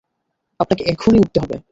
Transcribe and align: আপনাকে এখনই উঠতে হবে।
আপনাকে 0.59 0.83
এখনই 0.83 1.19
উঠতে 1.19 1.37
হবে। 1.39 1.55